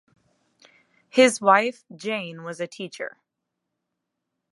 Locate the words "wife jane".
1.39-2.43